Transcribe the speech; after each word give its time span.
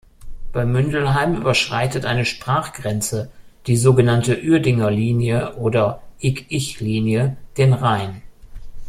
Bei 0.51 0.65
Mündelheim 0.65 1.35
überschreitet 1.35 2.05
eine 2.05 2.25
Sprachgrenze, 2.25 3.29
die 3.67 3.77
so 3.77 3.93
genannte 3.93 4.35
Uerdinger 4.35 4.89
Linie 4.89 5.53
oder 5.57 6.01
Ik-Ich-Linie, 6.17 7.37
den 7.57 7.73
Rhein. 7.73 8.23